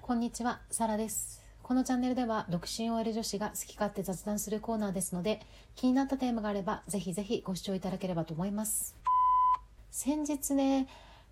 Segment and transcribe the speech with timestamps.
[0.00, 1.42] こんにちは、サラです。
[1.62, 5.40] このチャンネルでは独身 OL 女子が好き勝手雑談するコーナーですので、
[5.74, 8.96] 気になったテーマがあればぜひぜひご視聴いただければと思います。
[9.90, 10.88] 先日ね、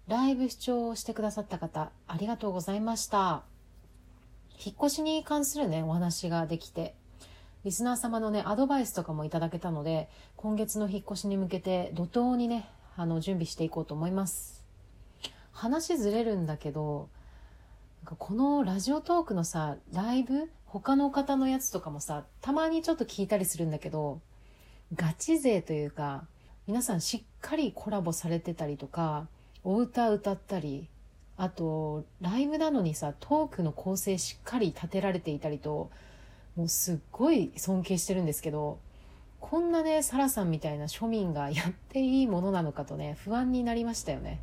[0.09, 3.45] ライブ視聴してくださった方、ありがとうございました。
[4.63, 6.95] 引っ越しに関するね、お話ができて、
[7.65, 14.65] リスナー様のね、アドバイスとかもいただけたので、今月の引っ越しに向けて怒涛にね、あの、準備していこうと思います。
[15.53, 17.09] 話ずれるんだけど、
[18.19, 24.21] このラジオトークのさ、ライブ他の方のやつとかもさ、たまにちょっと聞いたりするんだけど、
[24.95, 26.27] ガチ勢というか、
[26.67, 29.27] 皆さんしっかりコラボされてたりとか、
[29.63, 30.89] お歌歌ったり、
[31.37, 35.91] あと、ライブなのにさ、トークの構成しっかり立てられていたりと、
[36.57, 38.79] もうすっごい尊敬してるんですけど、
[39.45, 44.41] こんなね、サラさんみたいな庶民がやっていいものなのかとね、不安になりましたよね。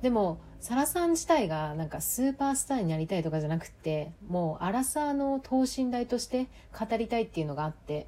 [0.00, 6.46] でも、サラさん自体がなんかスーパースターになりたいとかじゃなくって、もうアラサーの等身大として
[6.78, 8.06] 語りたいっていうのがあって、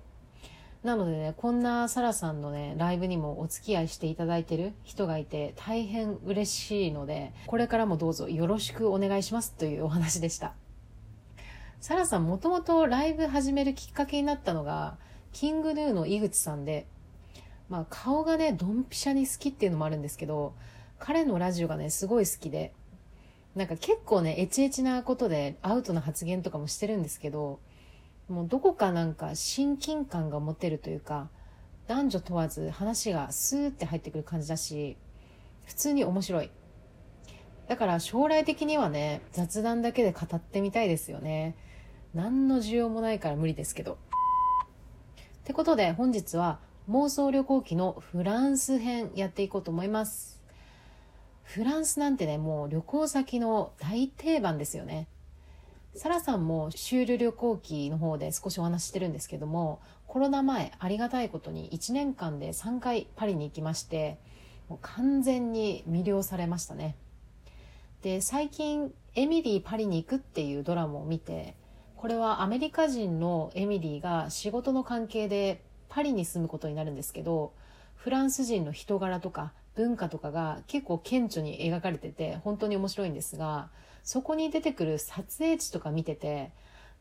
[0.85, 10.55] なのでね、こんなサラさんのね、ライブにもお付き合いしていただいてる人がいて大変嬉しいので、これからもどうぞよろしくお願いしますというお話でした。
[11.81, 14.97] サラさんもともとライブ始めるきっかけになったのが、
[15.35, 16.87] キングヌーの井口さんで、
[17.69, 20.55] まあ顔がね、ドンピシャに好きっていうのもあるんですけど、
[20.99, 22.73] 彼のラジオがね、すごい好きで、
[23.57, 27.59] なんか結構ね、エチエチなことでアウトな発言とかもしてるんですけど、
[28.29, 31.29] もうどこかなんか親近感が持てるというか、
[31.89, 34.97] 男女問わず話がスーって入ってくる感じだし、
[35.65, 36.51] 普通に面白い。
[37.67, 41.57] だから将来的にはね、雑談だけで語ってみたいですよね。
[42.15, 43.99] 何の需要もないから無理ですけど。
[45.45, 50.41] ってことで本日は妄想旅行記のフランス編やっていこうと思います。
[51.43, 55.07] フランスなんてね、もう旅行先の大定番ですよね。
[55.95, 64.19] サラさんもシュール旅行記の方で少しお話ししてるんですけども、コロナ前ありがたいことに1年間で3回パリに行きまして、
[64.71, 66.97] もう完全に魅了されましたね。
[68.01, 71.55] で、最近エミリーパリに行くっていうドラマを見て、
[71.97, 77.53] これはアメリカ人のエミリーが仕事の関係でパリに住むことになるんですけど、
[77.95, 83.71] フランス人の人柄とか文化とかが結構顕著に描かれてて本当に面白いんですが、
[84.03, 86.53] そこに出てくる撮影地とか見てて、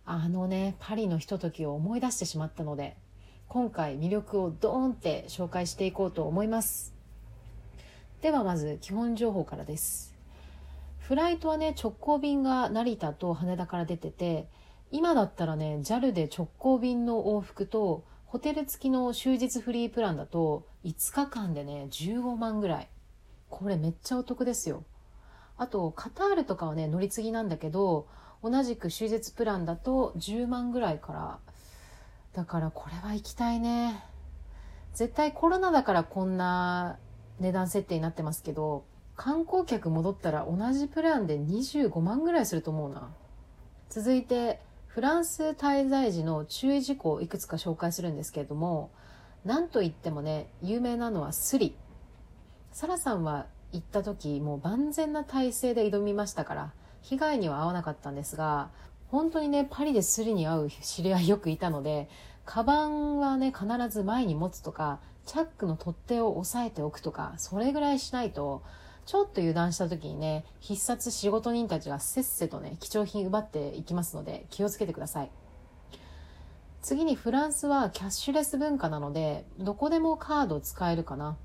[0.06, 2.96] あのね、パリのひとときを思い出してしまったので、
[3.50, 6.94] 今回魅力をドーンって紹介していこうと思います。
[8.22, 10.16] ではまず基本情報からです。
[11.00, 14.48] フライトはね、直行便が成田と羽田から出てて、
[14.94, 22.90] 今だったらね、JAL で直行便の往復と、ホテル付きの終日フリープランだと、5日間でね、15万ぐらい。
[23.50, 24.84] これめっちゃお得ですよ。
[25.58, 28.06] あと、カタールとかはね、乗り継ぎなんだけど、
[28.44, 31.40] 同じく終日プランだと10万ぐらいから。
[32.34, 34.04] だからこれは行きたいね。
[34.94, 37.00] 絶対コロナだからこんな
[37.40, 43.10] 値段設定になってますけど、観光客戻ったら同じプランで25万ぐらいすると思うな。
[43.90, 44.62] 続いて、
[44.94, 48.92] フランス滞在時の注意事項をいくつか紹介するんですけれども、
[49.44, 51.76] なんといってもね、有名なのはスリ。
[52.72, 58.70] サラさんは行った時、もう万全な体制で挑みましたから、被害には遭わなかったんですが、
[59.08, 62.08] 本当にね、パリでスリに遭う知り合いよくいたので、
[62.46, 68.62] カバンはね、必ず前に持つとか、チャックの取っ手を押さえておくとか、それぐらいしないと、
[69.06, 75.32] ちょっと油断した時にね、必殺仕事人たちがせっせとね、貴重品奪っていきますので、気をつけてください。
[76.82, 81.38] 次にフランスはキャッシュレス文化なので、どこでもカード使えるかな。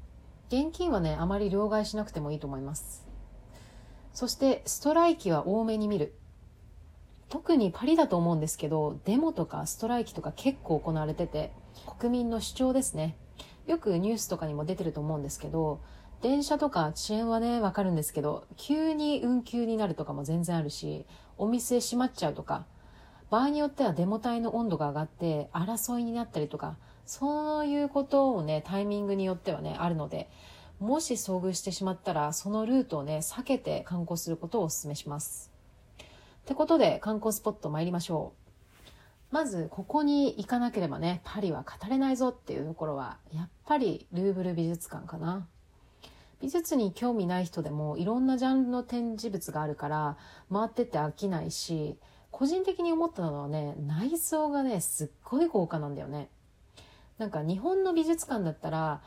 [0.48, 3.06] 現金はね、あまり両替しなくてもいいと思います。
[4.12, 6.14] そして、ストライキは多めに見る。
[7.28, 11.52] 特にパリだと思うんですけど、デモとかストライキとか結構行われてて、
[11.98, 13.16] 国民の主張ですね。
[13.66, 15.80] よくニュースとかにも出てると思うんですけど、
[16.20, 21.06] 電車とか遅延はね、わかるんですけど、急に運休になるとかも全然あるし、
[21.36, 22.66] お店閉まっちゃうとか、
[23.30, 26.76] 場合によってはデモ隊の温度が上がって争いになったりとか、
[27.06, 30.28] そういうことをね、タイミングによってはね、あるので、
[30.80, 35.52] もし遭遇してしまったら、そのルートをね、避けて観光することをお勧めします。
[36.00, 36.04] っ
[36.46, 38.32] てことで、観光スポット参りましょ
[39.30, 39.34] う。
[39.34, 45.46] まず、ここに行かなければね、パリは語れないぞっていうところは、やっぱりルーブル美術館かな。
[46.40, 50.16] 美術に興味ない人でもいろんなジャンルの展示物があるから
[50.52, 51.98] 回ってって飽きないし
[52.30, 56.28] 個人的に思ったのはね内装がねすっごい豪華なんだよね
[57.18, 59.00] なんか日本の美術館だったら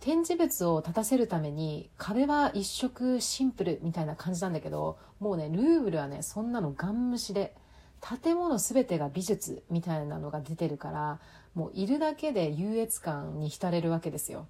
[0.00, 7.54] 展示物を立たせるために壁は一色シンプルみたいな感じなんだけどもうねルーブルはねそんなのガン無視で
[8.22, 11.20] 建物全てが美術みたいなのが出てるから
[11.54, 14.46] もういるだけで優越感に浸れるわけですよ。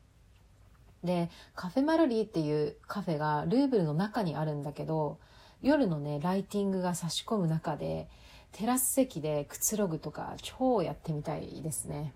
[1.04, 5.18] でカフェマルリーっていうカフェがルーブルの中にあるんだけど
[5.62, 8.08] 夜のねライティングが差し込む中で
[8.52, 12.12] テラス席でくつろぐとか超やってみたいですね。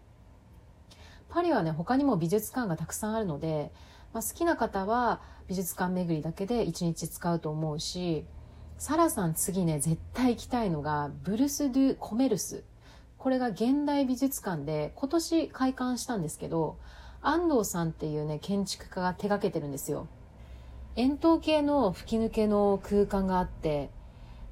[1.29, 3.71] パリはね他にも美術館がたくさんあるので、
[4.13, 8.25] まあ、好きな方は美術館巡りだけで1日使うと思うし
[8.79, 12.65] サラさん次ね絶対行きたいのがブルス・ドゥ・コメルス
[13.19, 16.79] これが現代美術館で今年開館したんですけど
[17.21, 20.07] 安藤さんっていうね建築家が手がけてるんですよ。
[20.97, 23.91] 円筒形の吹き抜けの空間があって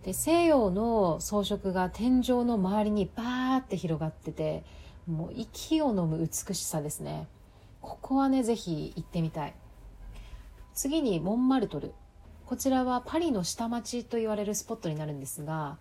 [0.04, 4.64] で西洋の装飾が天井の周りにバーって広がってて
[5.06, 7.26] もう息を飲む美しさですね。
[7.80, 9.54] ここはねぜひ行ってみたい。
[10.74, 11.92] 次にモンマルトル。
[12.46, 15.78] こちらはパリの下町と言われるスポットになるんですが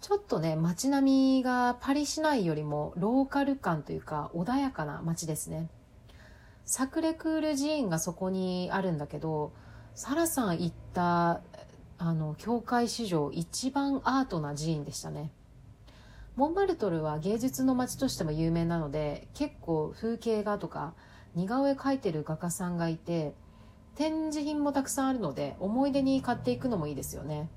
[0.00, 5.68] ちょっとね街並みがパリ市内よりもローカル感というか穏やかな街ですね。
[6.70, 9.50] サクレクール寺院がそこにあるんだけど
[9.96, 11.40] サラさん行った
[11.98, 15.32] あの教会史上一番アートな寺院でしたね。
[16.36, 20.94] モンマルトルは芸術の街としても有名なので結構風景画とか
[21.34, 23.34] 似顔絵描いてる画家さんがいて
[23.96, 27.48] 展示品もたくさんあるので思い出に買っていくのもいいですよね。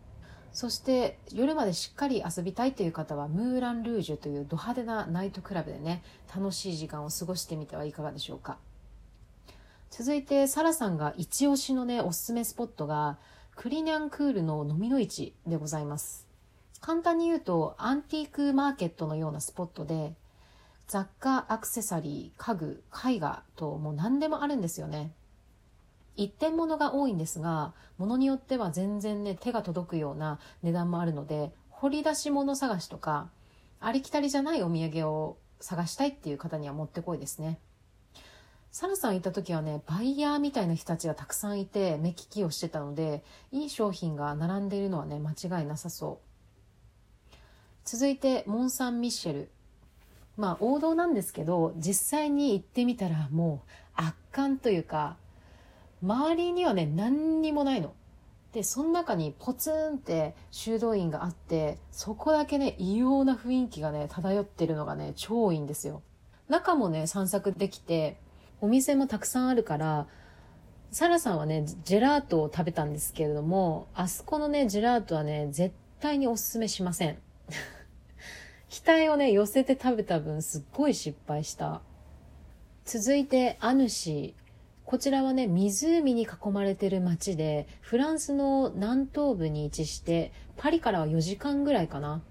[0.54, 6.02] そして夜までしっかり遊びたいという方はムーラン・ルージュというド派手なナイトクラブでね
[6.36, 8.58] 楽しい時間を過ごしてみてはいかがでしょうか。
[9.96, 13.20] 続いてサラさんが一押しのねおすすめスポットが
[13.56, 16.26] クリニャンクールの飲みの市でございます。
[16.82, 20.16] 簡単に言うとアンティークマーケットのようなスポットで
[20.88, 25.12] 雑貨アクセサリー家具絵画ともう何でもあるんですよね。
[26.16, 33.30] 一点物が多いんですが物によっては全然ね手が届くような値段もあるので掘り出し物探しとか
[33.80, 37.60] ありきたりじゃないお土産を探したいっていう方にはもってこいですね。
[38.74, 46.20] サラさん行った時はねバイヤーみたいな人たちがたくさんいて目利きをしてたのでいい商品が並んでいるのはね間違いなさそ
[47.32, 47.36] う
[47.86, 49.52] 続いてモン・サン・ミッシェル
[50.38, 55.18] まあ王道なんですけど実際に行ってみたらもう圧巻というか
[56.02, 57.94] 周りにはね何にもないの。
[58.54, 66.02] でその中にポツンって修道院があってそこだけね異様な雰囲気がね漂ってるのがね超いいんですよ。
[66.50, 68.18] 中もね散策できて
[68.64, 70.08] お店もたくさんあるから
[70.90, 77.18] サラさんはねジェラートを食べたんですけれどもあそこのねジェラートはね絶対におすすめしません。
[78.68, 81.82] 期待をね、寄せて食べた分すっごい失敗した。
[82.84, 84.36] 続いて、アヌシ。
[84.84, 92.22] こちらはね、湖に囲まれてる街で、フランスの南東部に位置して、パリからは4時間ぐらいかな。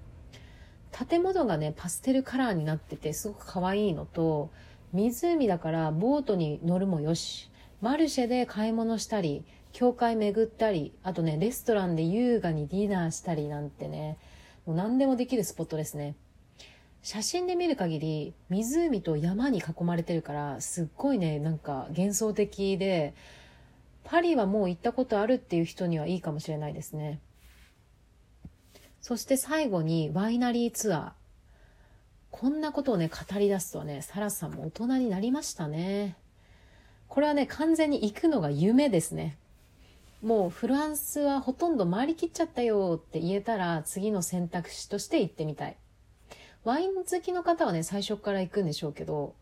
[1.08, 4.50] 建物がね、パステルカラーになってて、すごく可愛いのと、
[4.92, 7.50] 湖だからボートに乗るもよし、
[7.80, 14.18] マルシェで買い物したり、教会巡ったり、あとね、レストランで優雅にディナーしたりなんてね、
[14.66, 16.14] もう何でもできるスポットですね。
[17.02, 23.12] 写真で見る限り湖と山に囲まれてるからすっごいねなんか幻想的で
[24.04, 27.20] パリはもう行ったことあるっていう人にはいいかもしれないですね。
[29.00, 31.21] そして最後にワイナリーツアー。
[32.32, 36.17] こんなことをね語り出すとねサラさんも大人になりましたね
[37.06, 39.39] これはね完全に行くのが夢ですね
[40.22, 45.77] もうフランスはほとんど回りきっちゃったよって言えたら次の選択肢として行ってみたい。
[46.65, 49.34] ワイン好きの方はね、最初から行くんでしょうけど、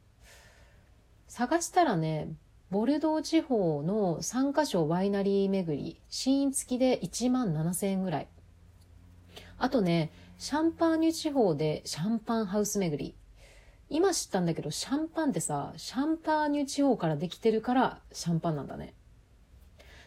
[1.29, 2.29] 探したらね、
[2.71, 8.29] ボルドー地方の3カ所ワイナリー巡り、試飲付きで1万7000円ぐらい。
[9.59, 13.15] あとね、シャンパーニュ地方でシャンパンハウス巡り。
[13.91, 18.95] 今知ったんだけど、シャンパンってさ、シャンパーニュ地方からできてるからシャンパンなんだね。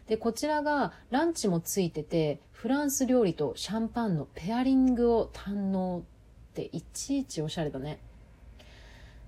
[0.08, 8.00] で、こちらがランチもついてて、フランス料理とシャンパンのペアリングを堪能っていちいちおしゃれだね。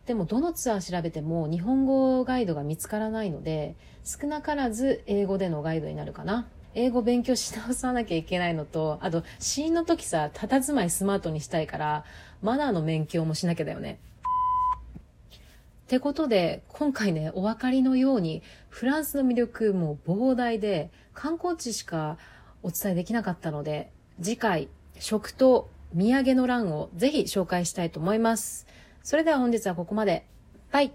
[0.08, 6.48] でもどのツアー調べても日本語ガイドが見つからないので、少なからず英語でのガイドになるかな。
[6.76, 12.04] 英語勉強し直さなきゃいけないのと、あと、死因の時さ、佇まいスマートにしたいから、
[12.42, 13.98] マナーの勉強もしなきゃだよね。
[15.86, 22.18] ってことで、今回ね、お分かりのように、フランスの魅力も膨大で、観光地しか
[22.62, 23.90] お伝えできなかったので、
[24.22, 24.68] 次回、
[25.00, 28.68] 食と土産の欄をぜひ紹介したいと思います。
[29.02, 30.26] それでは本日はここまで。
[30.72, 30.92] バイ